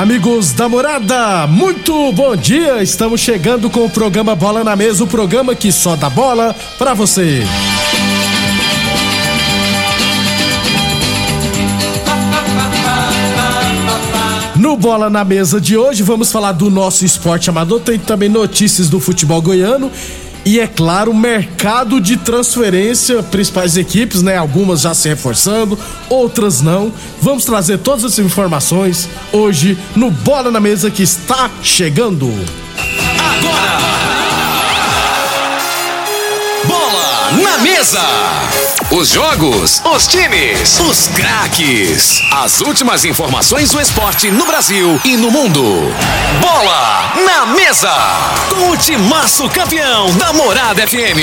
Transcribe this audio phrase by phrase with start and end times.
[0.00, 2.82] Amigos da morada, muito bom dia!
[2.82, 6.94] Estamos chegando com o programa Bola na Mesa o programa que só dá bola pra
[6.94, 7.42] você.
[14.56, 18.88] No Bola na Mesa de hoje, vamos falar do nosso esporte amador, tem também notícias
[18.88, 19.92] do futebol goiano
[20.44, 24.36] e, é claro, mercado de transferência, principais equipes, né?
[24.36, 26.92] Algumas já se reforçando, outras não.
[27.20, 32.26] Vamos trazer todas essas informações hoje no Bola na Mesa que está chegando.
[33.42, 34.19] Bola
[37.60, 38.00] mesa.
[38.90, 42.22] Os jogos, os times, os craques.
[42.32, 45.62] As últimas informações do esporte no Brasil e no mundo.
[46.40, 47.92] Bola na mesa.
[48.48, 51.20] Com o timaço campeão da Morada FM.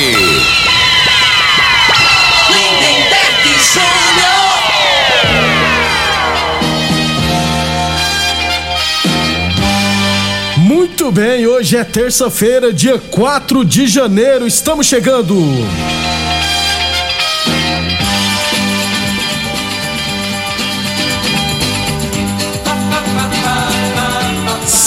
[10.58, 15.36] Muito bem, hoje é terça-feira, dia 4 de janeiro, estamos chegando.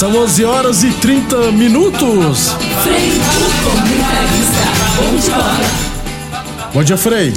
[0.01, 2.57] São 11 horas e 30 minutos.
[6.73, 7.35] Bom dia, Frei.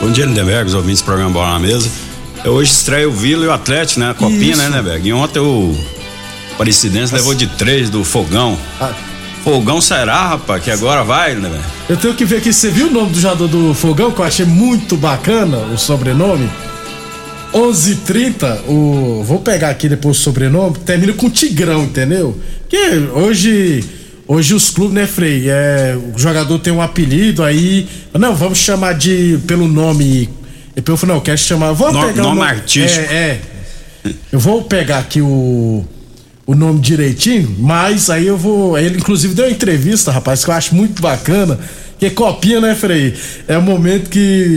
[0.00, 1.90] Bom dia, Lindenberg, os ouvintes do programa Bola na Mesa.
[2.42, 4.12] Eu hoje estreia o Vila e o Atlético, né?
[4.12, 4.62] A copinha, Isso.
[4.62, 5.06] né, Lindenberg?
[5.06, 5.76] E ontem o
[6.54, 8.56] Aparecidense levou de três do Fogão.
[8.80, 8.94] Ah,
[9.44, 11.64] Fogão será, rapaz, que agora vai, Lindenberg?
[11.86, 14.24] eu tenho que ver aqui, você viu o nome do jogador do Fogão, que eu
[14.24, 16.48] achei muito bacana, o sobrenome?
[17.52, 22.38] 11:30, o vou pegar aqui depois o sobrenome, termina com Tigrão, entendeu?
[22.68, 22.76] Que
[23.14, 23.84] hoje
[24.28, 28.94] hoje os clubes, né, Frei, é, o jogador tem um apelido aí, não, vamos chamar
[28.94, 30.28] de pelo nome.
[30.74, 33.06] Eu falei, não, eu quero chamar, vou No- pegar o nome nome artístico.
[33.10, 33.40] É, é.
[34.30, 35.84] Eu vou pegar aqui o
[36.46, 38.78] o nome direitinho, mas aí eu vou.
[38.78, 41.58] Ele, inclusive, deu uma entrevista, rapaz, que eu acho muito bacana.
[41.98, 43.14] Que copinha, né, Frei?
[43.48, 44.56] É o momento que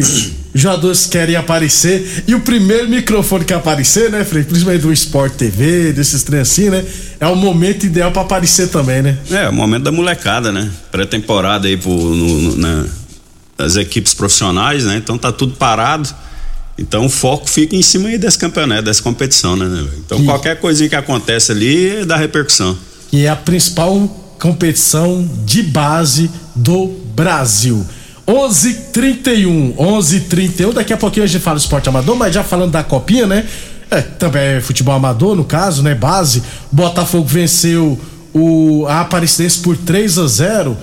[0.54, 2.24] os jogadores querem aparecer.
[2.28, 4.44] E o primeiro microfone que aparecer, né, Frei?
[4.44, 6.84] Principalmente do Sport TV, desses trem assim, né?
[7.20, 9.18] É o momento ideal pra aparecer também, né?
[9.32, 10.70] É, o momento da molecada, né?
[10.92, 12.86] Pré-temporada aí pro, no, no- na-
[13.58, 14.98] das equipes profissionais, né?
[14.98, 16.10] Então tá tudo parado.
[16.78, 19.66] Então o foco fica em cima aí desse campeonato, dessa competição, né?
[19.66, 19.86] né?
[20.06, 22.78] Então Que- qualquer coisinha que acontece ali dá repercussão.
[23.12, 24.08] que é a principal
[24.40, 27.86] competição de base do Brasil.
[28.28, 30.74] 11:31, 11:31.
[30.74, 33.46] Daqui a pouquinho a gente fala esporte amador, mas já falando da copinha, né?
[33.90, 35.96] É, também é futebol amador, no caso, né?
[35.96, 36.44] Base.
[36.72, 38.00] Botafogo venceu
[38.34, 40.78] o a Aparecidense por 3 a 0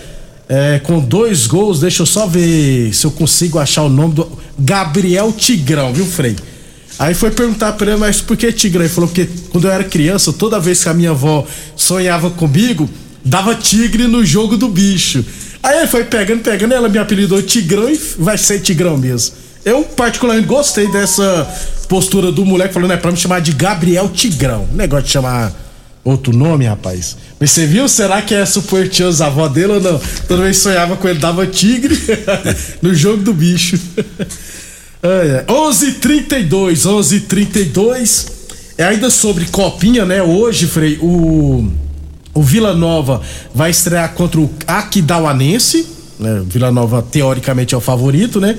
[0.48, 1.78] é, com dois gols.
[1.78, 6.34] Deixa eu só ver se eu consigo achar o nome do Gabriel Tigrão, viu, Frei?
[6.98, 8.84] Aí foi perguntar pra ele, mas por que Tigrão?
[8.84, 11.46] Ele falou porque quando eu era criança, toda vez que a minha avó
[11.76, 12.88] sonhava comigo,
[13.24, 15.24] dava tigre no jogo do bicho.
[15.66, 19.34] Aí ele foi pegando, pegando, ela me apelidou Tigrão e vai ser Tigrão mesmo.
[19.64, 21.44] Eu particularmente gostei dessa
[21.88, 24.68] postura do moleque falando, é pra me chamar de Gabriel Tigrão.
[24.72, 25.52] Negócio de chamar
[26.04, 27.16] outro nome, rapaz.
[27.40, 27.88] Mas você viu?
[27.88, 30.00] Será que é supersticioso a avó dele ou não?
[30.28, 31.98] Toda vez sonhava com ele, dava tigre
[32.80, 33.76] no jogo do bicho.
[35.02, 35.44] É, é.
[35.48, 38.26] 11:32, 11:32.
[38.78, 40.22] É ainda sobre copinha, né?
[40.22, 41.68] Hoje, Frei, o
[42.36, 43.20] o Vila Nova
[43.54, 45.86] vai estrear contra o Aquidauanense,
[46.20, 46.40] né?
[46.40, 48.56] O Vila Nova teoricamente é o favorito, né?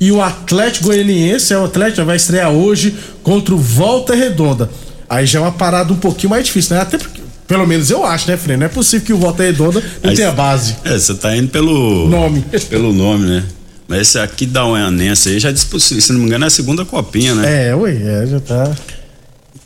[0.00, 4.70] E o Atlético Goianiense, é o Atlético vai estrear hoje contra o Volta Redonda.
[5.08, 6.82] Aí já é uma parada um pouquinho mais difícil, né?
[6.82, 8.56] Até porque Pelo menos eu acho, né, Frei?
[8.56, 10.76] Não é possível que o Volta Redonda não Aí tenha base.
[10.84, 12.08] É, você tá indo pelo.
[12.08, 12.44] Nome.
[12.68, 13.44] Pelo nome, né?
[13.86, 16.84] Mas esse aqui da Uanense aí já disputou, se não me engano, é a segunda
[16.84, 17.68] copinha, né?
[17.68, 18.70] É, ué, é, já tá.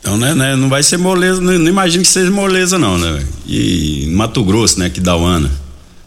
[0.03, 3.23] Então, né, né, não vai ser moleza, não, não imagino que seja moleza, não, né?
[3.47, 5.49] E Mato Grosso, né, que da Uana.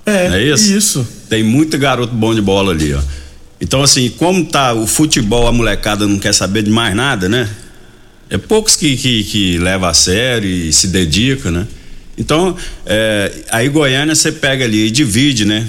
[0.04, 0.70] É, É isso?
[0.70, 1.08] Isso.
[1.30, 3.00] Tem muito garoto bom de bola ali, ó.
[3.58, 7.48] Então, assim, como tá o futebol, a molecada não quer saber de mais nada, né?
[8.28, 11.66] É poucos que, que, que leva a sério e se dedica, né?
[12.18, 12.54] Então,
[12.84, 15.66] é, aí Goiânia você pega ali e divide, né?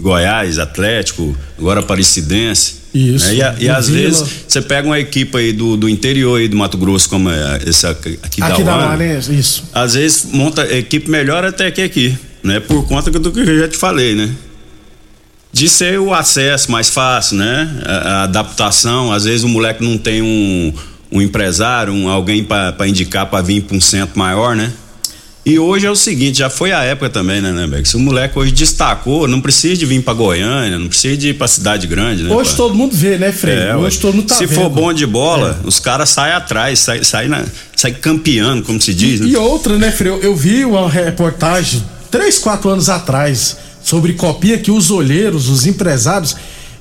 [0.00, 2.75] Goiás, Atlético, agora Aparecidense.
[2.94, 3.34] Isso, né?
[3.34, 4.00] E, a- e às Vila.
[4.00, 7.60] vezes você pega uma equipe aí do, do interior aí do Mato Grosso, como é
[7.66, 9.64] esse aqui, aqui da Aqui da Maré, isso.
[9.74, 12.58] às vezes monta equipe melhor até que aqui, né?
[12.60, 14.30] Por conta do que eu já te falei, né?
[15.52, 17.80] De ser o acesso mais fácil, né?
[17.84, 20.72] A, a adaptação, às vezes o moleque não tem um,
[21.10, 24.72] um empresário, um, alguém para indicar para vir para um centro maior, né?
[25.48, 27.80] E hoje é o seguinte, já foi a época também, né, né?
[27.84, 31.34] Se o moleque hoje destacou, não precisa de vir para Goiânia, não precisa de ir
[31.34, 32.34] para cidade grande, né?
[32.34, 32.56] Hoje pá?
[32.56, 33.54] todo mundo vê, né, Frei?
[33.56, 34.56] É, Hoje todo mundo tá Se vendo.
[34.60, 37.44] for bom de bola, os caras saem atrás, saem sai, na-
[37.76, 39.28] sai campeando, como se diz, né?
[39.28, 40.10] E outra, né, Frei?
[40.10, 45.64] Eu, eu vi uma reportagem três, quatro anos atrás sobre copinha que os olheiros, os
[45.64, 46.34] empresários,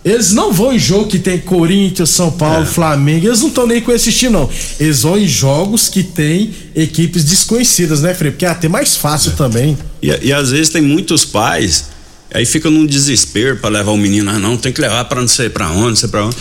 [0.05, 2.65] eles não vão em jogo que tem Corinthians, São Paulo, É.
[2.65, 4.47] Flamengo, eles não estão nem com esse time, não.
[4.79, 8.29] Eles vão em jogos que tem equipes desconhecidas, né, Frei?
[8.31, 9.75] Porque é até mais fácil também.
[10.03, 11.85] E, e às vezes tem muitos pais,
[12.31, 15.27] aí fica num desespero para levar o menino, ah, não, tem que levar para não
[15.27, 16.37] sei para onde, não sei para onde.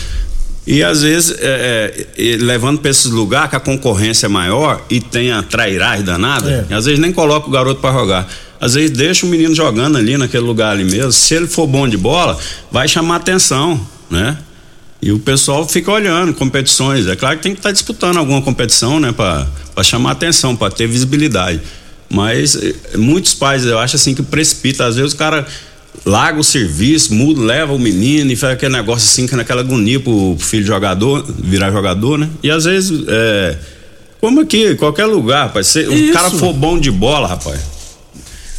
[0.67, 4.99] E às vezes, é, é, levando para esses lugares que a concorrência é maior e
[4.99, 6.73] tem a trairagem danada, É.
[6.75, 8.27] às vezes nem coloca o garoto para jogar.
[8.59, 11.11] Às vezes deixa o menino jogando ali naquele lugar ali mesmo.
[11.11, 12.37] Se ele for bom de bola,
[12.71, 13.79] vai chamar atenção,
[14.09, 14.37] né?
[15.01, 17.05] E o pessoal fica olhando competições.
[17.07, 20.87] É claro que tem que estar disputando alguma competição, né, para chamar atenção, para ter
[20.87, 21.61] visibilidade.
[22.09, 24.85] Mas eh, muitos pais, eu acho assim que precipita.
[24.85, 25.45] Às vezes o cara
[26.05, 29.61] larga o serviço, muda, leva o menino e faz aquele negócio assim, que é naquela
[29.61, 32.29] agonia pro filho jogador, virar jogador, né?
[32.41, 33.57] E às vezes, é,
[34.19, 37.74] como aqui, qualquer lugar, rapaz, se o cara for bom de bola, rapaz.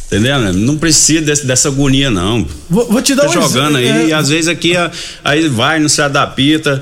[0.07, 0.53] Entendeu?
[0.53, 2.47] Não precisa desse- dessa agonia, não.
[2.69, 4.73] Vou, vou te dar Fica um jogando exemplo, aí, é, e às vezes aqui
[5.23, 6.79] aí vai, não se adapta,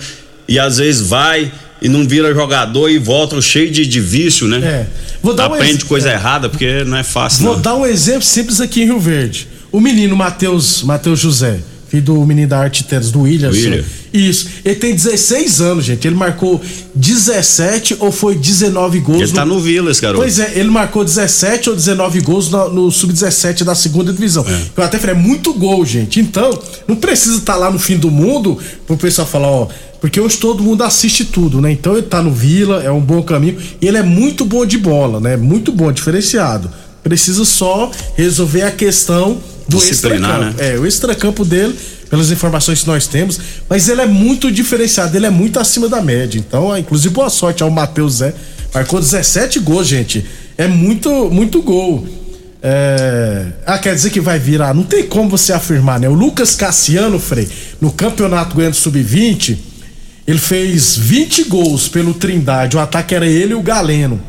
[0.48, 1.52] e às vezes vai
[1.82, 4.58] e não vira jogador e volta cheio de, de vício, né?
[4.60, 4.88] É.
[5.24, 6.14] Vou dar um Aprende ex- coisa é.
[6.14, 7.62] errada, porque não é fácil, Vou não.
[7.62, 9.48] dar um exemplo simples aqui em Rio Verde.
[9.72, 10.84] O menino Matheus
[11.20, 11.60] José,
[11.96, 13.50] filho do menino da Arte Tênis, do William.
[13.50, 13.84] William.
[14.14, 14.48] Isso.
[14.64, 16.08] Ele tem 16 anos, gente.
[16.08, 16.62] Ele marcou
[16.94, 19.22] 17 ou foi 19 gols.
[19.22, 20.22] Ele tá no Vila, esse garoto.
[20.22, 24.46] Pois é, ele marcou 17 ou 19 gols no, no Sub-17 da segunda divisão.
[24.76, 26.20] Eu até falei, é muito gol, gente.
[26.20, 26.58] Então,
[26.88, 29.68] não precisa estar lá no fim do mundo pro pessoal falar, ó.
[30.00, 31.72] Porque hoje todo mundo assiste tudo, né?
[31.72, 33.58] Então ele tá no Vila, é um bom caminho.
[33.82, 35.36] E ele é muito bom de bola, né?
[35.36, 36.70] Muito bom, diferenciado.
[37.02, 40.46] Precisa só resolver a questão do extracampo.
[40.46, 40.56] né?
[40.60, 41.76] É, o extracampo dele,
[42.10, 43.40] pelas informações que nós temos,
[43.70, 46.38] mas ele é muito diferenciado, ele é muito acima da média.
[46.40, 48.34] Então, ah, inclusive, boa sorte ao Matheus Zé.
[48.74, 50.26] Marcou 17 gols, gente.
[50.58, 52.08] É muito, muito gol.
[52.62, 53.46] É...
[53.66, 54.74] Ah, quer dizer que vai virar.
[54.74, 56.10] Não tem como você afirmar, né?
[56.10, 57.48] O Lucas Cassiano, Frei,
[57.80, 59.58] no Campeonato Goiano Sub-20,
[60.28, 62.76] ele fez 20 gols pelo Trindade.
[62.76, 64.20] O ataque era ele e o Galeno.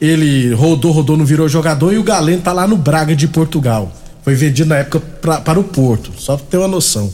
[0.00, 3.92] Ele rodou, rodou, não virou jogador e o Galeno tá lá no Braga de Portugal.
[4.24, 7.12] Foi vendido na época pra- para o Porto, só pra ter uma noção.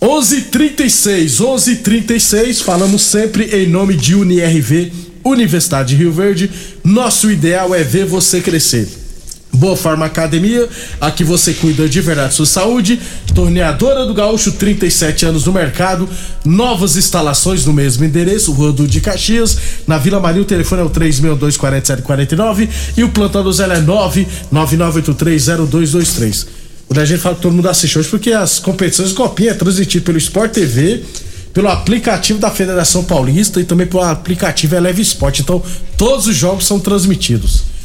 [0.00, 4.92] 11:36, 11:36, falamos sempre em nome de UniRV,
[5.24, 6.50] Universidade de Rio Verde.
[6.84, 8.86] Nosso ideal é ver você crescer.
[9.56, 10.68] Boa Forma Academia,
[11.00, 13.00] aqui você cuida de verdade sua saúde.
[13.34, 16.06] Torneadora do Gaúcho, 37 anos no mercado.
[16.44, 19.56] Novas instalações no mesmo endereço, Rua do de Caxias.
[19.86, 23.80] Na Vila Maria, o telefone é o 362-4749 e o plantão do Zé é
[24.52, 26.46] 999830223.
[26.86, 30.04] Quando a gente fala que todo mundo assiste hoje, porque as competições Copinha é transmitido
[30.04, 31.02] pelo Sport TV,
[31.54, 35.40] pelo aplicativo da Federação Paulista e também pelo aplicativo Eleve Sport.
[35.40, 35.62] Então,
[35.96, 37.75] todos os jogos são transmitidos.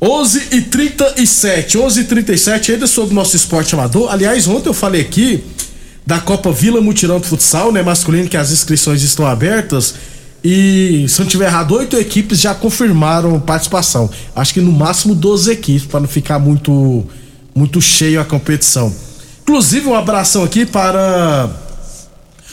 [0.00, 4.12] 11 e 37 11 e 37 ainda sobre o nosso esporte amador.
[4.12, 5.42] Aliás, ontem eu falei aqui
[6.06, 9.94] da Copa Vila Mutirão de Futsal, né, masculino, que as inscrições estão abertas.
[10.42, 14.08] E, se eu não tiver errado, oito equipes já confirmaram participação.
[14.34, 17.04] Acho que no máximo 12 equipes, para não ficar muito,
[17.54, 18.94] muito cheio a competição.
[19.42, 21.50] Inclusive, um abração aqui para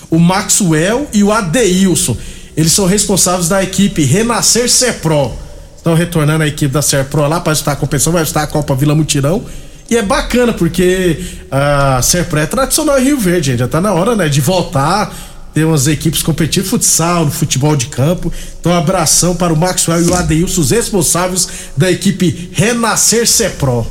[0.10, 2.18] o Maxwell e o Adeilson.
[2.58, 5.45] Eles são responsáveis da equipe Renascer Serpro.
[5.86, 8.74] Estão retornando a equipe da Serpro lá para estar a competição, vai estar a Copa
[8.74, 9.46] Vila Mutirão.
[9.88, 13.56] E é bacana, porque a Serpro é tradicional em Rio Verde.
[13.56, 15.16] Já tá na hora, né, de voltar,
[15.54, 18.34] Tem umas equipes competindo futsal, no futebol de campo.
[18.60, 23.86] Então, abração para o Maxwell e o Adeilson, os responsáveis da equipe Renascer Cepro.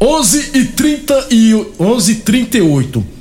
[0.00, 3.13] 11 e 30 e 11 e 38.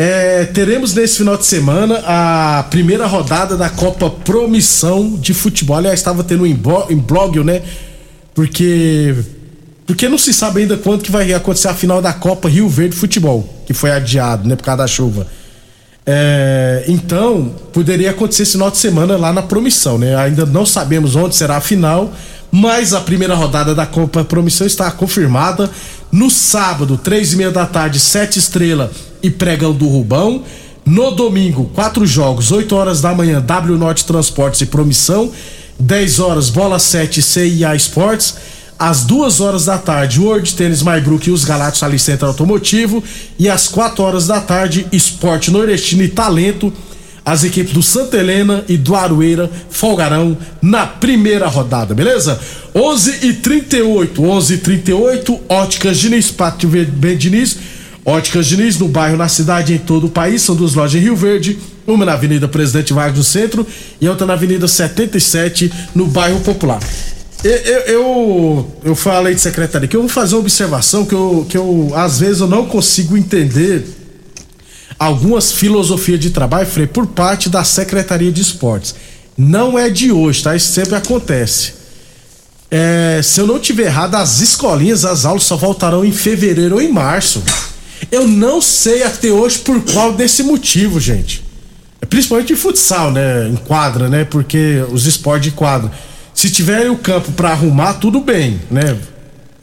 [0.00, 5.76] É, teremos nesse final de semana a primeira rodada da Copa Promissão de Futebol.
[5.76, 7.62] Aliás, estava tendo em blog, né?
[8.32, 9.12] Porque
[9.84, 12.94] porque não se sabe ainda quando que vai acontecer a final da Copa Rio Verde
[12.94, 15.26] Futebol, que foi adiado, né, por causa da chuva.
[16.06, 20.14] É, então, poderia acontecer esse final de semana lá na Promissão, né?
[20.14, 22.12] Ainda não sabemos onde será a final,
[22.52, 25.70] mas a primeira rodada da Copa Promissão está confirmada
[26.10, 28.90] no sábado, três e meia da tarde, sete estrela
[29.22, 30.42] e pregão do Rubão.
[30.84, 35.30] No domingo, quatro jogos, 8 horas da manhã, W Norte Transportes e Promissão,
[35.78, 38.36] 10 horas, Bola 7 CIA Esportes
[38.78, 43.02] às duas horas da tarde, World Tênis Maibrook e os Galácticos ali Centro Automotivo.
[43.38, 46.72] E às quatro horas da tarde, Esporte Nordestino e Talento.
[47.28, 52.40] As equipes do Santa Helena e do Aroeira folgarão na primeira rodada, beleza?
[52.74, 57.58] 11 e 38, 11 e 38, Óticas Diniz, Pátio Ben Diniz.
[58.02, 60.40] Óticas Diniz, no bairro, na cidade, em todo o país.
[60.40, 63.66] São duas lojas em Rio Verde, uma na Avenida Presidente Vargas no centro
[64.00, 66.80] e outra na Avenida 77, no bairro Popular.
[67.44, 71.58] Eu, eu, eu falei de secretaria que eu vou fazer uma observação que eu, que
[71.58, 73.97] eu às vezes eu não consigo entender
[74.98, 78.94] algumas filosofias de trabalho, Frei, por parte da Secretaria de Esportes.
[79.36, 80.56] Não é de hoje, tá?
[80.56, 81.74] Isso sempre acontece.
[82.70, 86.82] É, se eu não tiver errado, as escolinhas, as aulas só voltarão em fevereiro ou
[86.82, 87.42] em março.
[88.10, 91.44] Eu não sei até hoje por qual desse motivo, gente.
[92.00, 93.48] É principalmente em futsal, né?
[93.48, 94.24] Em quadra, né?
[94.24, 95.90] Porque os esportes de quadra.
[96.34, 98.96] Se tiver o campo para arrumar, tudo bem, né?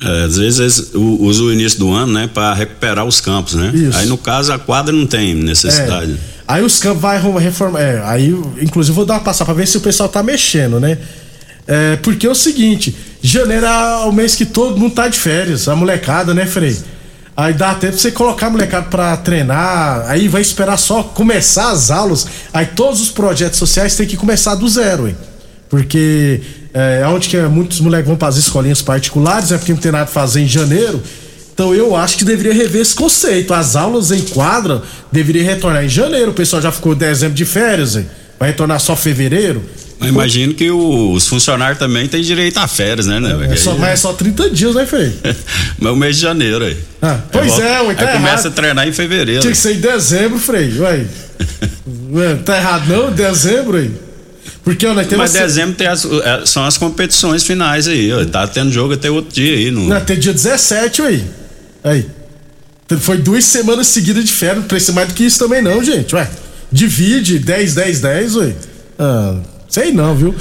[0.02, 3.72] É, às vezes usa o início do ano, né, para recuperar os campos, né?
[3.74, 3.98] Isso.
[3.98, 6.12] Aí no caso a quadra não tem necessidade.
[6.14, 6.36] É.
[6.48, 8.30] Aí os campos vai reformar, é, aí
[8.62, 10.98] inclusive vou dar uma passada para ver se o pessoal tá mexendo, né?
[11.68, 15.68] É, porque é o seguinte, janeiro é o mês que todo mundo tá de férias,
[15.68, 16.78] a molecada, né, Frei?
[17.36, 21.72] Aí dá tempo pra você colocar a molecada pra treinar, aí vai esperar só começar
[21.72, 25.18] as aulas, aí todos os projetos sociais tem que começar do zero, hein?
[25.70, 26.42] Porque
[26.76, 30.08] é, onde que muitos moleques vão as escolinhas particulares, é porque não tem nada a
[30.08, 31.02] fazer em janeiro.
[31.54, 33.54] Então eu acho que deveria rever esse conceito.
[33.54, 36.32] As aulas em quadra deveriam retornar em janeiro.
[36.32, 38.06] O pessoal já ficou dezembro de férias, hein?
[38.38, 39.64] vai retornar só fevereiro.
[40.02, 43.54] Eu imagino que os funcionários também têm direito a férias, né, né?
[43.54, 45.18] É, só, mas é só 30 dias, né, Fei?
[45.80, 46.78] mas o mês de janeiro aí.
[47.02, 48.22] Ah, pois volto, é, ué, tá aí errado.
[48.22, 49.40] começa a treinar em fevereiro.
[49.40, 50.78] Tinha que ser em dezembro, Frei.
[50.78, 51.06] Ué.
[52.44, 53.12] tá errado não?
[53.12, 53.92] Dezembro aí.
[54.66, 55.32] Porque nós temos.
[55.32, 58.26] Mas dezembro tem as, é, são as competições finais aí, ó.
[58.26, 59.70] Tá tendo jogo até outro dia aí.
[59.70, 59.88] No...
[59.88, 61.24] Não, até dia 17 aí.
[61.84, 62.06] Aí.
[63.00, 66.16] Foi duas semanas seguidas de férias, não precisa mais do que isso também, não, gente.
[66.16, 66.28] Ué,
[66.72, 68.56] divide 10, 10, 10, ué.
[68.98, 69.38] Ah,
[69.70, 70.36] sei não, viu?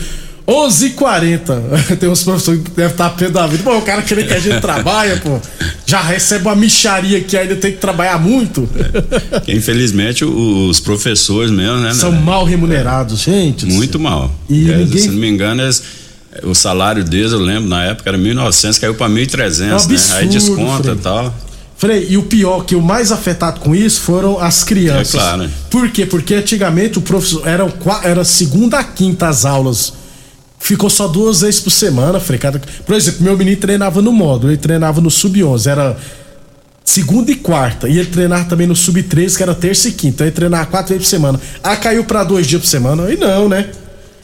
[0.47, 1.97] 11:40.
[1.99, 3.63] Tem uns professores que devem estar pé da vida.
[3.63, 5.41] Pô, o cara querendo que a gente trabalhe, pô.
[5.87, 8.69] Já recebe uma micharia que ainda tem que trabalhar muito.
[9.47, 9.53] É.
[9.55, 11.95] Infelizmente, os professores mesmo, né?
[11.95, 12.21] São né?
[12.21, 13.65] mal remunerados, gente.
[13.67, 14.35] Muito mal.
[14.49, 15.03] E é, ninguém...
[15.03, 15.71] Se não me engano, é,
[16.43, 19.97] o salário deles, eu lembro, na época era 1.900, caiu para 1.300, é um né?
[20.15, 21.35] Aí desconta e tal.
[21.77, 25.15] Frei, e o pior, que o mais afetado com isso foram as crianças.
[25.15, 25.51] É claro.
[25.71, 26.07] Por quê?
[26.07, 27.67] Porque antigamente o professor era,
[28.03, 30.04] era segunda a quinta as aulas
[30.65, 32.61] ficou só duas vezes por semana, frecada.
[32.87, 35.97] Por exemplo, meu menino treinava no módulo, ele treinava no sub-11, era
[36.83, 37.87] segunda e quarta.
[37.87, 40.15] E ele treinava também no sub-13, que era terça e quinta.
[40.15, 41.41] Então ele treinava quatro vezes por semana.
[41.63, 43.13] Ah, caiu para dois dias por semana?
[43.13, 43.69] E não, né?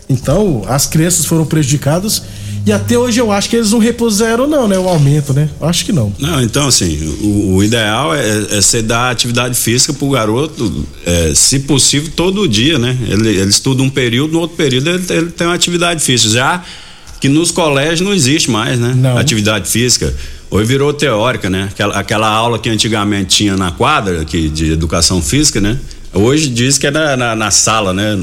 [0.08, 2.22] Então, as crianças foram prejudicadas
[2.66, 4.78] e até hoje eu acho que eles não repuseram, não, né?
[4.78, 5.48] O aumento, né?
[5.60, 6.12] Acho que não.
[6.18, 11.32] Não, então, assim, o, o ideal é, é você dar atividade física pro garoto, é,
[11.34, 12.96] se possível, todo dia, né?
[13.08, 16.32] Ele, ele estuda um período, no outro período ele, ele tem uma atividade física.
[16.32, 16.64] Já
[17.20, 18.94] que nos colégios não existe mais, né?
[18.96, 19.18] Não.
[19.18, 20.14] Atividade física.
[20.50, 21.68] Hoje virou teórica, né?
[21.70, 25.78] Aquela, aquela aula que antigamente tinha na quadra, que, de educação física, né?
[26.12, 28.18] Hoje diz que é na, na, na sala, né?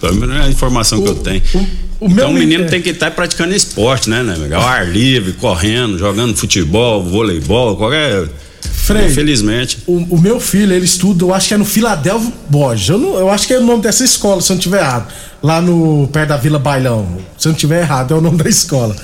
[0.00, 1.42] Pelo menos é a informação o, que eu tenho.
[1.54, 1.66] O,
[2.00, 2.66] o então o menino é...
[2.66, 4.54] tem que estar praticando esporte, né, né?
[4.54, 8.28] Ao ar livre, correndo, jogando futebol, voleibol, qualquer.
[8.60, 9.78] Frei, Infelizmente.
[9.86, 12.88] O, o, meu filho, ele estuda, eu acho que é no Filadélfia Borges.
[12.88, 15.12] Eu, não, eu acho que é o nome dessa escola, se eu não tiver errado.
[15.42, 17.18] Lá no perto da Vila Bailão.
[17.36, 18.96] Se eu não tiver errado, é o nome da escola.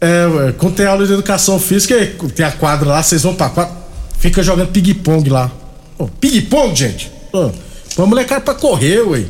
[0.00, 1.96] É, quando tem aula de educação física,
[2.34, 3.74] tem a quadra lá, vocês vão pra quadra,
[4.18, 5.50] fica jogando ping-pong lá.
[5.98, 7.10] Oh, ping-pong, gente?
[7.32, 7.50] Oh,
[8.00, 9.24] a molecada pra correr, ué.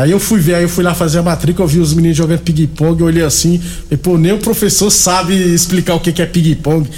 [0.00, 2.16] Aí eu fui ver, aí eu fui lá fazer a matrícula, eu vi os meninos
[2.16, 3.60] jogando ping-pong, eu olhei assim,
[3.90, 6.88] e pô, nem o professor sabe explicar o que, que é ping-pong.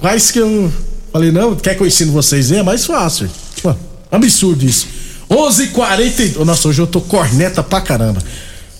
[0.00, 0.72] Quase que eu
[1.12, 2.52] falei, não, quer que eu ensine vocês?
[2.52, 3.28] É mais fácil.
[3.60, 3.74] Pô,
[4.10, 4.86] absurdo isso.
[5.28, 6.44] 11:40.
[6.44, 8.20] Nossa, hoje eu tô corneta pra caramba.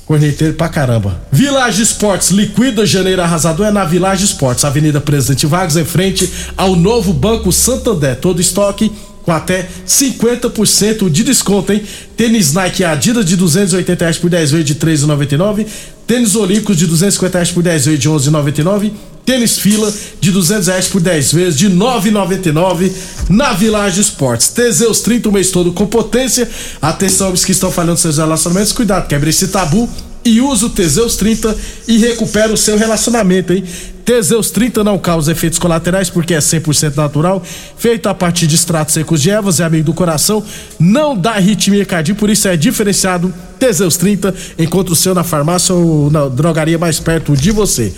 [0.07, 1.21] Corneteiro pra caramba.
[1.33, 6.77] Village Esportes, liquida janeiro arrasador é na Village Esportes, Avenida Presidente Vargas, em frente ao
[6.77, 8.15] novo Banco Santander.
[8.15, 8.93] Todo estoque
[9.27, 11.83] com até 50% de desconto, hein?
[12.17, 15.67] Tênis Nike Adidas de 280 reais por 10 vezes de 13,99.
[16.07, 18.93] Tênis Olímpicos de 250 reais por 10 vezes de 11,99.
[19.27, 22.93] Tênis Fila de 200 reais por 10 vezes de 9,99
[23.29, 24.47] na Village Esportes.
[24.51, 26.49] Teseus 30 o mês todo com potência.
[26.81, 29.91] Atenção, homens que estão falhando seus relacionamentos, cuidado, quebre esse tabu
[30.27, 31.57] e usa o Teseus 30
[31.87, 33.63] e recupera o seu relacionamento, hein?
[34.05, 37.43] Teseus 30 não causa efeitos colaterais porque é 100% natural,
[37.77, 40.45] feito a partir de extratos secos de ervas, é amigo do coração,
[40.79, 43.33] não dá arritmia cardíaca, por isso é diferenciado.
[43.59, 47.93] Teseus 30, encontra o seu na farmácia ou na drogaria mais perto de você.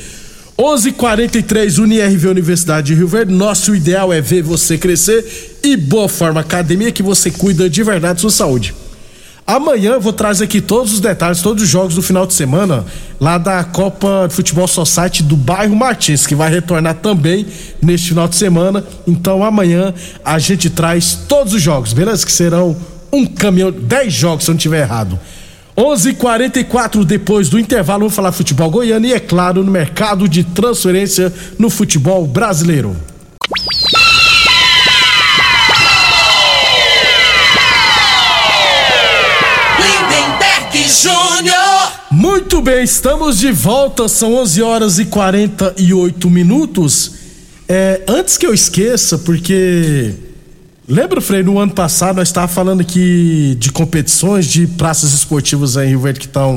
[0.58, 3.32] 11:43 UniRV Universidade de Rio Verde.
[3.32, 8.14] Nosso ideal é ver você crescer e Boa Forma Academia que você cuida de verdade
[8.14, 8.74] da sua saúde.
[9.48, 12.84] Amanhã eu vou trazer aqui todos os detalhes, todos os jogos do final de semana
[13.18, 17.46] lá da Copa de Futebol Society do bairro Martins, que vai retornar também
[17.80, 18.84] neste final de semana.
[19.06, 22.26] Então amanhã a gente traz todos os jogos, beleza?
[22.26, 22.76] Que serão
[23.10, 25.18] um caminhão, 10 jogos se eu não estiver errado.
[25.74, 31.32] 11:44 depois do intervalo, vamos falar futebol goiano e é claro no mercado de transferência
[31.58, 32.94] no futebol brasileiro.
[40.88, 41.92] Júnior.
[42.10, 47.12] Muito bem, estamos de volta, são 11 horas e 48 minutos.
[47.68, 50.14] É, antes que eu esqueça, porque
[50.88, 55.88] lembra, Frei, no ano passado nós estávamos falando aqui de competições de praças esportivas aí
[55.88, 56.56] em Rio Verde que estão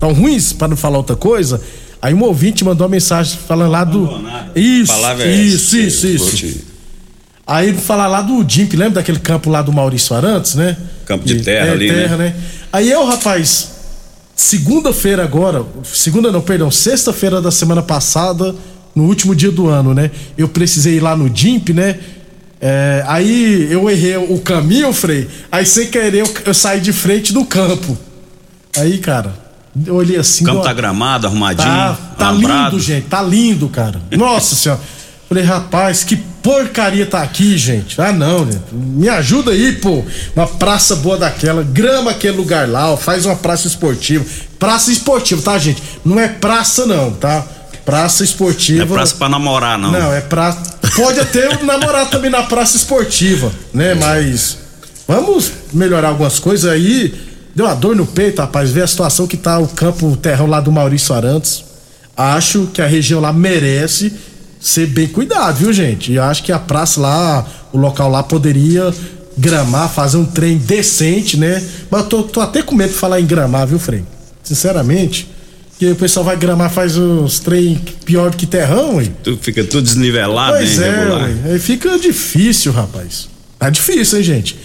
[0.00, 1.62] tão ruins, para não falar outra coisa.
[2.02, 4.06] Aí um ouvinte mandou uma mensagem falando lá do.
[4.54, 6.75] Isso, é isso, isso, que isso.
[7.46, 10.76] Aí ele fala lá do Dimp, lembra daquele campo lá do Maurício Arantes, né?
[11.04, 12.34] Campo de terra é, ali, terra, né?
[12.72, 13.70] Aí eu, rapaz,
[14.34, 18.52] segunda-feira agora, segunda não, perdão, sexta-feira da semana passada,
[18.96, 20.10] no último dia do ano, né?
[20.36, 21.96] Eu precisei ir lá no Dimp, né?
[22.60, 25.28] É, aí eu errei o caminho, Frei.
[25.52, 27.96] Aí sem querer eu, eu saí de frente do campo.
[28.76, 29.32] Aí, cara,
[29.86, 30.42] eu olhei assim.
[30.42, 33.06] O campo ó, tá gramado, arrumadinho, Tá, tá lindo, gente.
[33.06, 34.00] Tá lindo, cara.
[34.10, 34.80] Nossa senhora.
[35.28, 38.00] Falei, rapaz, que porcaria tá aqui, gente.
[38.00, 38.62] Ah, não, gente.
[38.72, 40.04] Me ajuda aí, pô.
[40.36, 41.64] Uma praça boa daquela.
[41.64, 42.96] Grama aquele lugar lá, ó.
[42.96, 44.24] Faz uma praça esportiva.
[44.56, 45.82] Praça esportiva, tá, gente?
[46.04, 47.44] Não é praça, não, tá?
[47.84, 48.84] Praça esportiva.
[48.84, 49.90] Não é praça pra namorar, não.
[49.90, 50.78] Não, é praça.
[50.94, 53.94] Pode até namorar também na praça esportiva, né?
[53.94, 54.56] Mas
[55.08, 57.12] vamos melhorar algumas coisas aí.
[57.56, 60.46] Deu uma dor no peito, rapaz, ver a situação que tá o campo o terrão
[60.46, 61.64] lá do Maurício Arantes.
[62.16, 64.12] Acho que a região lá merece
[64.66, 66.12] ser bem cuidado, viu, gente?
[66.12, 68.92] E acho que a praça lá, o local lá poderia
[69.38, 71.62] gramar, fazer um trem decente, né?
[71.88, 74.02] Mas eu tô, tô até com medo de falar em gramar, viu, Frei?
[74.42, 75.28] Sinceramente.
[75.70, 79.14] Porque o pessoal vai gramar, faz uns trem pior do que terrão, hein?
[79.22, 80.84] Tu fica tudo desnivelado, Pois hein,
[81.46, 83.28] é, aí fica difícil, rapaz.
[83.58, 84.56] Tá difícil, hein, gente?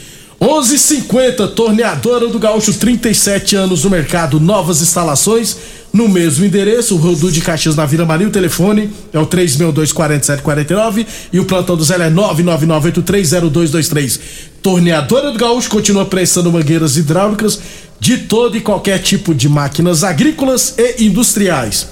[0.42, 5.56] 11:50 torneadora do Gaúcho, 37 anos no mercado, novas instalações
[5.94, 11.06] no mesmo endereço, o Rodu de Caxias na Vila Maria, o telefone é o 3624749
[11.34, 14.20] e o plantão do Zé é 999830223.
[14.62, 17.60] Torneadora do Gaúcho continua prestando mangueiras hidráulicas
[18.00, 21.88] de todo e qualquer tipo de máquinas agrícolas e industriais.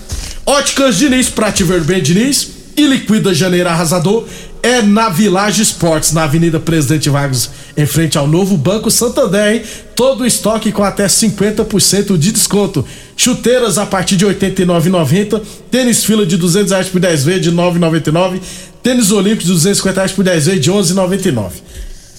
[0.45, 2.59] Óticas Diniz, pra te ver bem, Diniz.
[2.77, 4.25] E Liquida Janeiro Arrasador
[4.63, 9.63] é na Village Esportes, na Avenida Presidente Vargas, em frente ao novo Banco Santander, hein?
[9.95, 12.85] Todo o estoque com até 50% de desconto.
[13.15, 15.41] Chuteiras a partir de R$ 89,90.
[15.71, 18.41] Tênis fila de 200 reais por 10 vezes de 9,99.
[18.83, 21.51] Tênis Olímpicos de 250 reais por 10 vezes de 11,99.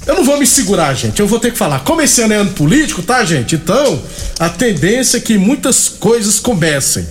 [0.07, 1.21] Eu não vou me segurar, gente.
[1.21, 1.85] Eu vou ter que falar.
[1.87, 3.55] Ano é ano político, tá, gente?
[3.55, 4.01] Então,
[4.39, 7.07] a tendência é que muitas coisas comecem.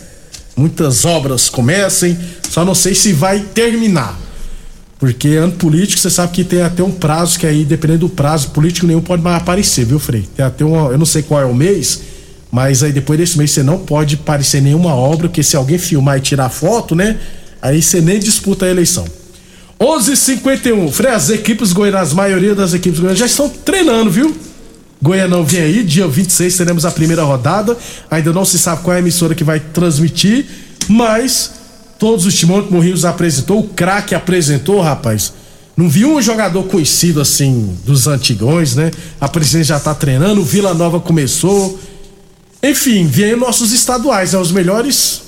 [0.57, 2.17] Muitas obras comecem.
[2.49, 4.28] Só não sei se vai terminar.
[4.99, 8.49] Porque ano político, você sabe que tem até um prazo que aí, dependendo do prazo,
[8.49, 10.27] político nenhum pode mais aparecer, viu, Frei?
[10.35, 10.91] Tem até uma.
[10.91, 12.01] Eu não sei qual é o mês,
[12.51, 16.17] mas aí depois desse mês você não pode aparecer nenhuma obra, porque se alguém filmar
[16.17, 17.17] e tirar foto, né?
[17.61, 19.05] Aí você nem disputa a eleição.
[19.79, 20.91] 11:51.
[20.91, 24.35] Frei, as equipes goianas, a maioria das equipes goianas já estão treinando, viu?
[25.01, 27.77] Goianão vem aí, dia 26 teremos a primeira rodada.
[28.11, 30.45] Ainda não se sabe qual é a emissora que vai transmitir,
[30.89, 31.58] mas
[31.99, 35.33] todos os timões que Morrinhos apresentou, o craque apresentou, rapaz.
[35.77, 38.91] Não vi um jogador conhecido assim dos antigões, né?
[39.19, 41.79] A presidente já tá treinando, o Vila Nova começou.
[42.61, 44.39] Enfim, vem nossos estaduais, né?
[44.39, 45.21] Os melhores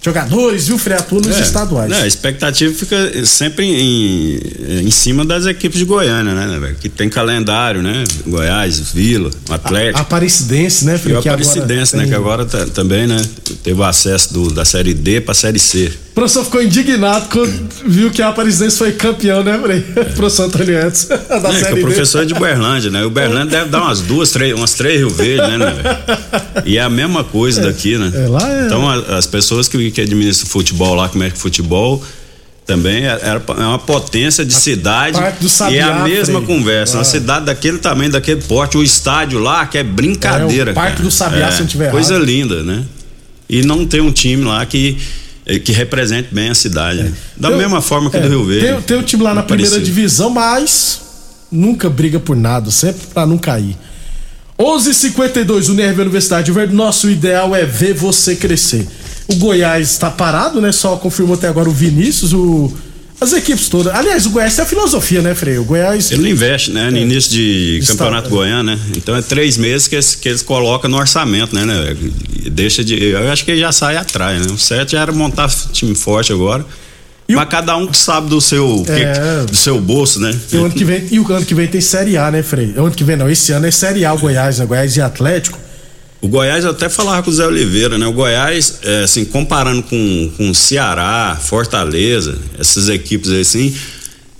[0.00, 1.90] jogadores, viu, Frei, atua nos É, estaduais.
[1.90, 4.38] né, a expectativa fica sempre em,
[4.86, 6.76] em cima das equipes de Goiânia, né, velho?
[6.76, 8.04] Que tem calendário, né?
[8.24, 9.98] Goiás, Vila, Atlético.
[9.98, 12.02] Aparecidense, né, E o que agora Aparecidense, né?
[12.04, 13.20] tem- Que agora tá- também, né?
[13.64, 15.92] Teve o acesso do- da série D pra série C.
[16.18, 19.80] O professor ficou indignado quando viu que a Aparecidense foi campeão, né, Frei?
[20.16, 23.04] Professor Antônio Edson, da É, que Série o professor é de Uberlândia, né?
[23.04, 26.62] O Uberlândia deve dar umas duas, três, umas três Rio Verde, né, né, velho?
[26.66, 28.10] E é a mesma coisa daqui, né?
[28.12, 31.40] é, lá é- Então a- as pessoas que, que administram futebol lá, que mexem com
[31.40, 32.02] futebol,
[32.66, 35.16] também é, era- é uma potência de cidade.
[35.16, 36.46] parte do e é Sabiá, a mesma Frei.
[36.56, 36.96] conversa.
[36.96, 37.04] Uma Ah.
[37.04, 40.70] cidade daquele tamanho, daquele porte, o estádio lá, que é brincadeira.
[40.70, 41.04] É, o Parque cara.
[41.04, 42.26] do Sabiá, se eu não tiver Coisa errado.
[42.26, 42.82] linda, né?
[43.48, 44.98] E não tem um time lá que.
[45.48, 47.12] Eh, Que represente bem a cidade.
[47.36, 48.66] Da Tem- mesma forma que é, do Rio Verde.
[48.66, 49.94] Tem, tem um time lá na primeira Parecido.
[49.94, 51.00] divisão, mas
[51.50, 53.76] nunca briga por nada, sempre pra não cair.
[54.58, 56.74] 11:52 Unerv Universidade Verde.
[56.74, 58.86] Nosso ideal é ver você crescer.
[59.28, 60.72] O Goiás está parado, né?
[60.72, 62.72] Só confirmou até agora o Vinícius, o
[63.20, 63.92] as equipes todas.
[63.94, 65.62] Aliás, o Goiás tem a filosofia, né, Freio?
[65.62, 66.90] O Goiás Ele não investe, né?
[66.90, 68.78] No início de Está- campeonato goiano, né?
[68.96, 71.64] Então é três meses que eles, que eles colocam no orçamento, né?
[71.64, 71.96] né?
[72.50, 73.02] Deixa de.
[73.10, 74.52] Eu acho que ele já sai atrás, né?
[74.52, 76.64] O certo já era montar time forte agora.
[77.28, 79.44] E o- Mas cada um que sabe do seu, É.
[79.44, 80.34] do seu bolso, né?
[80.52, 82.72] E o ano que vem, e o ano que vem tem Série A, né, Frei?
[82.76, 84.64] O ano que vem não, esse ano é Série A o Goiás, né?
[84.64, 85.58] Goiás e Atlético.
[86.20, 88.06] O Goiás eu até falava com o Zé Oliveira, né?
[88.06, 93.76] O Goiás, é, assim, comparando com, com Ceará, Fortaleza, essas equipes aí, assim,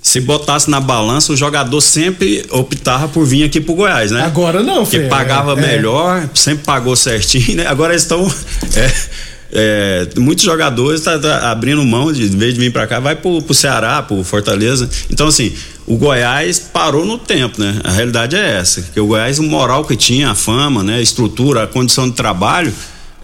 [0.03, 4.23] se botasse na balança, o jogador sempre optava por vir aqui pro Goiás, né?
[4.23, 5.09] Agora não, Porque Frei.
[5.09, 5.67] pagava É, é.
[5.77, 7.67] melhor, sempre pagou certinho, né?
[7.67, 8.27] Agora eles estão.
[8.75, 8.93] é,
[9.53, 13.17] é, muitos jogadores tá, tá abrindo mão de, em vez de vir pra cá, vai
[13.17, 14.89] pro, pro Ceará, pro Fortaleza.
[15.11, 15.53] Então, assim,
[15.87, 17.81] o Goiás parou no tempo, né?
[17.83, 18.83] A realidade é essa.
[18.83, 20.97] Que o Goiás, o moral que tinha, a fama, né?
[20.97, 22.73] A estrutura, a condição de trabalho.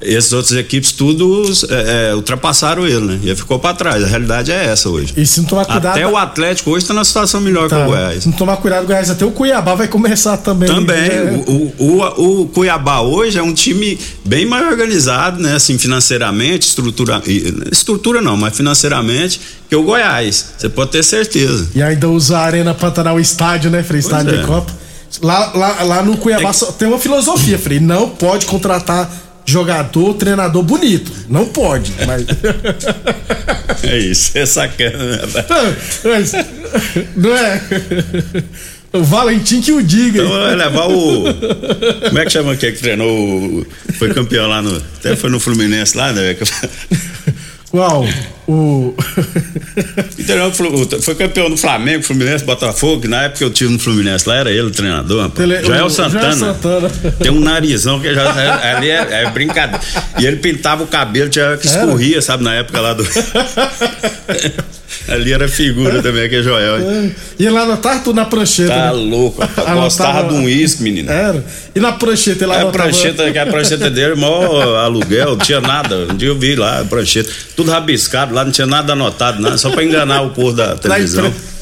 [0.01, 3.21] Essas outras equipes tudo é, é, ultrapassaram ele, né?
[3.23, 4.03] E ele ficou pra trás.
[4.05, 5.15] A realidade é essa hoje.
[5.17, 5.87] E se não tomar cuidado.
[5.97, 7.77] Até o Atlético hoje tá numa situação melhor Tá.
[7.77, 8.23] que o Goiás.
[8.23, 10.69] Se não tomar cuidado, o Goiás até o Cuiabá vai começar também.
[10.69, 10.99] Também.
[11.11, 11.45] É.
[11.47, 15.55] O, o, o, o Cuiabá hoje é um time bem mais organizado, né?
[15.55, 17.23] Assim, financeiramente, estrutura.
[17.73, 20.47] Estrutura não, mas financeiramente, que o Goiás.
[20.59, 21.69] Você pode ter certeza.
[21.75, 24.01] E ainda usa a Arena Pantanal Estádio, né, Frei?
[24.01, 24.39] Estádio é.
[24.41, 24.71] de Copa.
[25.23, 27.79] Lá, lá, lá no Cuiabá É que- tem uma filosofia, Frei.
[27.81, 29.09] Não pode contratar
[29.47, 31.13] jogador, treinador bonito.
[31.29, 31.93] Não pode.
[32.07, 32.25] Mas.
[33.83, 35.17] É isso, é sacana.
[35.17, 35.23] né?
[36.05, 36.33] Mas,
[37.17, 37.61] não é?
[38.93, 40.23] O Valentim que o diga.
[40.23, 41.25] Então vai levar o.
[42.09, 43.11] Como é que chama aquele que treinou?
[43.11, 43.67] o-
[43.99, 44.77] Foi campeão lá no.
[44.77, 46.35] Até foi no Fluminense lá, né?
[47.75, 48.07] Qual?
[48.47, 48.95] O.
[50.53, 54.29] Flu- Foi campeão no Flamengo, Fluminense, Botafogo, que na época que eu tive no Fluminense
[54.29, 55.31] lá, era ele o treinador.
[55.31, 56.21] Tele- Joel o- Santana.
[56.37, 56.91] Joel Santana.
[57.23, 58.23] Tem um narizão que já.
[58.23, 59.81] é- Ali é, é brincadeira.
[60.19, 63.03] E ele pintava o cabelo, tinha que escorria, sabe, na época lá do.
[65.09, 66.77] Ali era figura também, que é Joel.
[67.39, 68.69] E lá no tava tudo na prancheta.
[68.71, 68.91] Tá né?
[68.93, 69.43] louco.
[69.43, 71.11] Anotava- Gostava de um uísque, menino.
[71.11, 71.45] Era.
[71.75, 75.39] E na prancheta lá É a anotava- prancheta, que a prancheta dele, maior aluguel, não
[75.39, 76.07] tinha nada.
[76.11, 79.59] Um dia eu vi lá a prancheta, tudo rabiscado lá, não tinha nada anotado, nada,
[79.59, 81.25] só pra enganar o povo da televisão.
[81.31, 81.55] frente.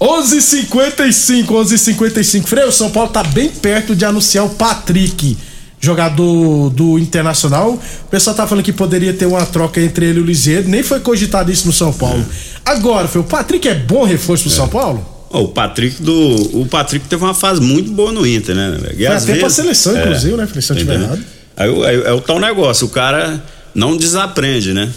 [0.00, 2.46] 11:55, 11:55.
[2.48, 5.36] Freio, São Paulo tá bem perto de anunciar o Patrick,
[5.80, 7.72] jogador do Internacional.
[7.72, 10.82] O pessoal tá falando que poderia ter uma troca entre ele e o Liseiro, nem
[10.82, 12.24] foi cogitado isso no São Paulo.
[12.64, 15.04] Agora, Freio, o Patrick é bom reforço pro São Paulo?
[15.30, 16.60] O Patrick do.
[16.60, 18.78] O Patrick teve uma fase muito boa no Inter, né?
[18.92, 20.94] E Foi às até pra vezes- seleção, é, inclusive, né, Freio, se eu não tiver
[21.00, 21.24] errado.
[21.56, 21.68] Aí,
[22.04, 23.42] é o tal negócio, o cara
[23.74, 24.90] não desaprende, né?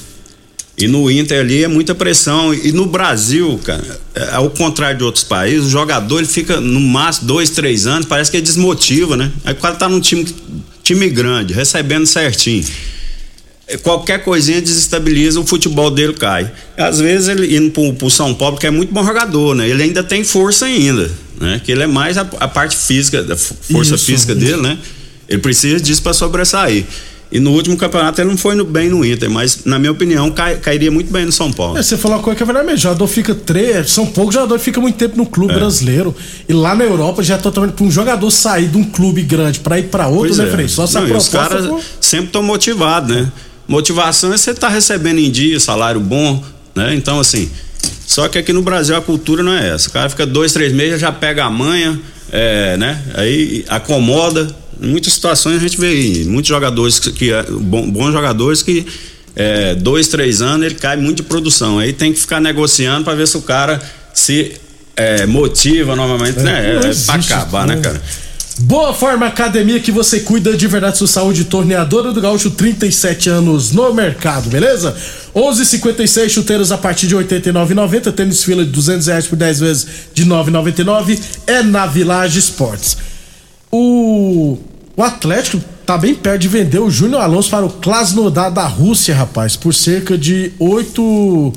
[0.76, 2.52] E no Inter ali é muita pressão.
[2.52, 3.84] E no Brasil, cara,
[4.16, 8.08] é, ao contrário de outros países, o jogador ele fica no máximo dois, três anos,
[8.08, 9.32] parece que ele desmotiva, né?
[9.46, 10.26] Aí o cara tá num time,
[10.84, 12.66] time grande, recebendo certinho.
[13.68, 16.52] É, Qualquer coisinha desestabiliza, o futebol dele cai.
[16.78, 19.68] Às vezes ele indo pro, pro São Paulo, que é muito bom jogador, né?
[19.70, 21.62] Ele ainda tem força ainda, né?
[21.64, 24.42] Que ele é mais a, a parte física, da f- força Isso, física isso.
[24.42, 24.78] dele, né?
[25.30, 26.84] Ele precisa disso para sobressair.
[27.34, 30.30] E no último campeonato ele não foi no- bem no Inter, mas na minha opinião
[30.30, 31.76] cai- cairia muito bem no São Paulo.
[31.78, 32.80] É, você falou uma coisa que é verdade mesmo.
[32.82, 33.92] Jogador fica três.
[33.92, 35.26] São poucos jogadores que ficam muito tempo no É.
[35.26, 36.16] clube brasileiro.
[36.48, 37.74] E lá na Europa já é totalmente.
[37.74, 40.68] Pra um jogador sair de um clube grande pra ir pra outro, Pois né, é.
[40.68, 43.32] Só se a Não, e os proposta caras for- sempre estão motivados, né?
[43.68, 46.44] Motivação é você estar recebendo em dia, salário bom,
[46.76, 46.94] né?
[46.94, 47.50] Então, assim,
[48.14, 49.90] só que aqui no Brasil a cultura não é essa.
[49.90, 52.00] O cara fica dois, três meses, já pega a manha,
[52.32, 53.02] é, né?
[53.16, 54.56] Aí acomoda.
[54.80, 58.86] Em muitas situações a gente vê aí, muitos jogadores que, que é, bons jogadores que
[59.36, 61.80] é, dois, três anos ele cai muito de produção.
[61.80, 63.82] Aí tem que ficar negociando para ver se o cara
[64.14, 64.62] se
[64.96, 66.76] é, motiva novamente, né?
[66.86, 67.76] É, pra acabar, não.
[67.76, 68.00] né, cara?
[68.60, 73.72] Boa Forma Academia que você cuida de verdade sua saúde, torneadora do Gaúcho, 37 anos
[73.72, 74.96] no mercado, beleza?
[75.34, 80.24] 11:56 chuteiros a partir de 89,90, tênis fila de 200 reais por 10 vezes de
[80.26, 82.96] 9,99 é na Village Esportes.
[83.72, 84.60] O,
[84.96, 89.16] o Atlético tá bem perto de vender o Júnior Alonso para o Krasnodar da Rússia,
[89.16, 91.54] rapaz, por cerca de 8,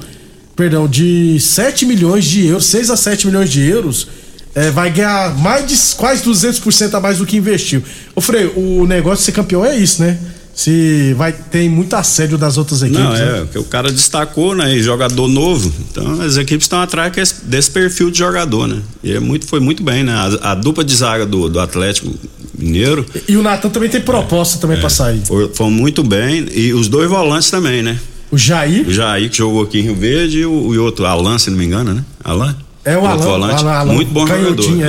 [0.57, 4.09] perdão, de 7 milhões de euros, 6 a 7 milhões de euros.
[4.57, 7.83] É, vai ganhar mais de quase 200% a mais do que investiu.
[8.15, 10.19] Ô Frei, o negócio de ser campeão é isso, né?
[10.55, 13.05] Se vai tem muito assédio das outras equipes.
[13.05, 13.49] Não, é, né?
[13.53, 14.75] que o cara destacou, né?
[14.75, 15.71] E jogador novo.
[15.91, 18.81] Então as equipes estão atrás desse perfil de jogador, né?
[19.05, 20.15] E é muito, foi muito bem, né?
[20.15, 22.11] A, a dupla de zaga do, do Atlético
[22.59, 23.05] Mineiro.
[23.29, 25.21] E o Natan também tem proposta também pra sair.
[25.27, 26.49] Foi, foi muito bem.
[26.51, 27.99] E os dois volantes também, né?
[28.31, 28.89] O Jair.
[28.89, 31.59] O Jair que jogou aqui em Rio Verde e o, e outro, Alan, se não
[31.59, 32.03] me engano, né?
[32.25, 32.57] Alan?
[32.87, 33.63] É o Alan, volante.
[33.63, 34.83] Alan, Alan Muito bom jogador.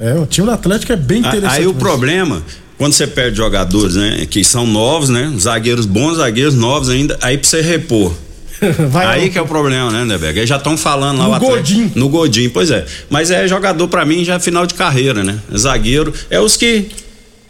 [0.00, 0.10] É.
[0.10, 1.58] é, o time do Atlético é bem A- interessante.
[1.60, 2.42] Aí o problema,
[2.78, 4.24] quando você perde jogadores, né?
[4.30, 5.32] Que são novos, né?
[5.38, 8.14] Zagueiros bons, zagueiros novos ainda, aí pra você repor.
[8.90, 10.38] Vai, Aí que é o problema, né, Neberg?
[10.40, 11.92] Aí já estão falando lá No o Godinho.
[11.96, 12.86] No Godinho, pois é.
[13.10, 15.38] Mas é jogador pra mim já é final de carreira, né?
[15.52, 16.14] É zagueiro.
[16.30, 16.88] É os que.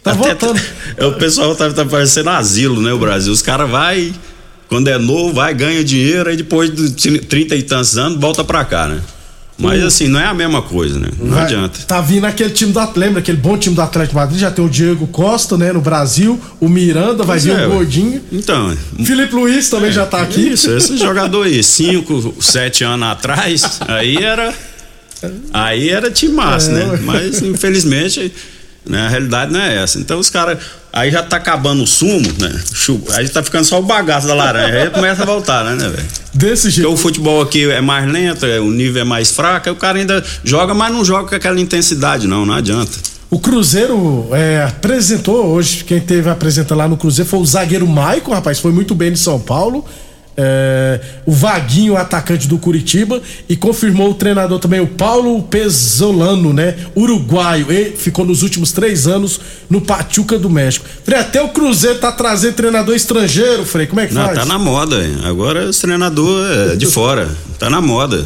[0.03, 0.59] Tá voltando.
[0.97, 3.31] É, o pessoal tá, tá parecendo asilo, né, o Brasil.
[3.31, 4.13] Os caras vai,
[4.67, 8.63] quando é novo, vai, ganha dinheiro, aí depois de 30 e tantos anos, volta pra
[8.65, 8.99] cá, né?
[9.57, 11.07] Mas assim, não é a mesma coisa, né?
[11.17, 11.79] Não Vai- adianta.
[11.87, 14.51] Tá vindo aquele time do Atlético, lembra aquele bom time do Atlético de Madrid, já
[14.51, 17.69] tem o Diego Costa, né, no Brasil, o Miranda, vai Pois vir é, o.
[17.71, 18.21] Gordinho.
[18.33, 20.49] Então, Felipe Luiz também já tá aqui.
[20.49, 24.53] Isso, esse jogador aí, cinco, sete anos atrás, aí era.
[25.53, 26.99] Aí era time massa, É, né?
[27.03, 28.31] Mas infelizmente,
[28.85, 29.97] né, a realidade não é essa.
[29.99, 30.59] Então os caras.
[30.95, 32.57] Aí já tá acabando o sumo, né?
[33.15, 34.83] Aí tá ficando só o bagaço da laranja.
[34.83, 36.07] Aí começa a voltar, né, né, velho?
[36.33, 36.93] Desse Porque jeito.
[36.93, 39.99] o futebol aqui é mais lento, é, o nível é mais fraco, aí o cara
[39.99, 42.97] ainda joga, mas não joga com aquela intensidade, não, não adianta.
[43.29, 48.31] O Cruzeiro é, apresentou hoje, quem teve apresentando lá no Cruzeiro foi o zagueiro Maicon,
[48.31, 49.83] rapaz, foi muito bem em São Paulo.
[50.37, 56.75] É, o Vaguinho, atacante do Curitiba, e confirmou o treinador também, o Paulo Pesolano, né?
[56.95, 57.71] Uruguaio.
[57.71, 60.85] Ele ficou nos últimos três anos no Pachuca do México.
[61.03, 63.87] Frei, até o Cruzeiro tá trazendo treinador estrangeiro, Frei.
[63.87, 64.37] Como é que Não, faz?
[64.39, 65.03] tá na moda.
[65.05, 65.17] hein?
[65.23, 67.29] Agora os treinador é de fora.
[67.57, 68.25] Tá na moda.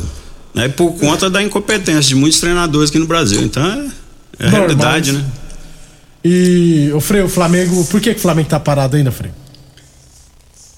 [0.54, 0.68] Né?
[0.68, 3.42] Por conta da incompetência de muitos treinadores aqui no Brasil.
[3.42, 3.64] Então
[4.40, 5.24] é, é realidade, né?
[6.26, 7.86] E, o Frei, o Flamengo.
[7.86, 9.32] Por que, que o Flamengo tá parado ainda, Frei?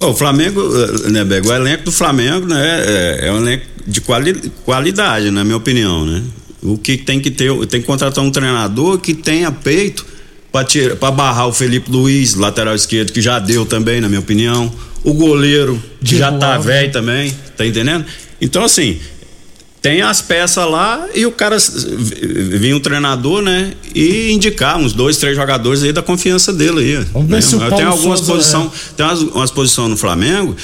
[0.01, 0.61] O Flamengo,
[1.05, 5.29] eh, né, Bego, o elenco do Flamengo, né, é, é um elenco de quali- qualidade,
[5.31, 6.23] na minha opinião, né?
[6.61, 10.05] O que tem que ter, tem que contratar um treinador que tenha peito
[10.51, 14.71] para barrar o Felipe Luiz, lateral esquerdo, que já deu também, na minha opinião.
[15.03, 16.65] O goleiro, que Diego já tá Alves.
[16.67, 18.05] velho também, tá entendendo?
[18.39, 18.99] Então, assim,
[19.81, 23.73] tem as peças lá e o cara s- v- vir um treinador, né?
[23.95, 27.05] E indicar uns dois, três jogadores aí da confiança dele aí.
[27.11, 27.41] Vamos ver né?
[27.41, 30.55] se o Tem algumas Souza, posições, tem umas, umas posições no Flamengo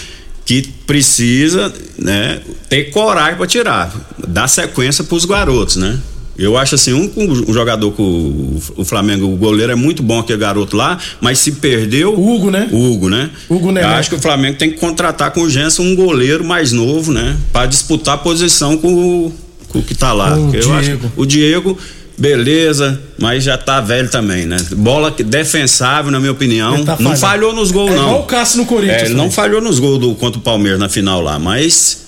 [0.45, 3.93] que precisa, né, ter coragem para tirar,
[4.27, 5.99] dar sequência para os garotos, né?
[6.37, 7.11] Eu acho assim, um,
[7.47, 11.39] um jogador com o, o Flamengo, o goleiro é muito bom aquele garoto lá, mas
[11.39, 12.13] se perdeu.
[12.13, 12.69] O Hugo, né?
[12.71, 13.29] O Hugo, né?
[13.49, 13.95] Hugo Eu Neneca.
[13.95, 17.35] acho que o Flamengo tem que contratar com urgência um goleiro mais novo, né?
[17.51, 19.33] Para disputar a posição com o,
[19.69, 20.37] com o que tá lá.
[20.37, 21.09] O eu acho Diego.
[21.15, 21.77] que o Diego,
[22.17, 24.57] beleza, mas já tá velho também, né?
[24.75, 26.83] Bola defensável, na minha opinião.
[26.85, 28.03] Tá não falhou nos gols, É não.
[28.03, 29.35] igual o Cássio no Corinthians, É, ele não Frei.
[29.45, 32.05] falhou nos gols do, contra o Palmeiras na final lá, mas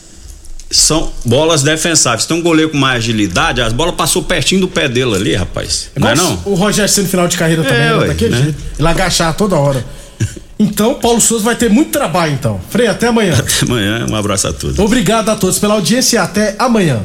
[0.71, 2.25] são bolas defensáveis.
[2.25, 5.89] Tem um goleiro com mais agilidade, as bolas passou pertinho do pé dele ali, rapaz.
[5.95, 6.41] É Não é não?
[6.45, 7.95] O Rogério sendo final de carreira também, É, né?
[7.95, 8.41] ué, daquele né?
[8.43, 8.63] jeito.
[8.77, 9.84] Ele agachar toda hora.
[10.62, 12.60] Então, Paulo Souza vai ter muito trabalho, então.
[12.69, 13.41] Frei, até amanhã.
[13.62, 14.77] Amanhã, um abraço a todos.
[14.77, 16.99] Obrigado a todos pela audiência e até amanhã.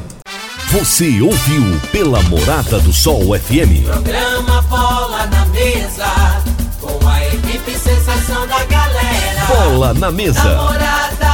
[0.72, 3.85] Você ouviu pela Morada do Sol FM.
[3.87, 6.42] Programa Bola na Mesa,
[6.81, 9.46] com a equipe sensação da galera.
[9.46, 10.42] Bola na mesa.
[10.42, 11.34] Namorada FM.